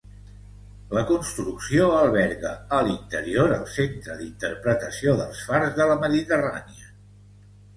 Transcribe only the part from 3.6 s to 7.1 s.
centre d'interpretació dels fars de la Mediterrània.